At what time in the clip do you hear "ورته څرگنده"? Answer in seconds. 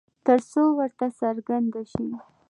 0.77-1.81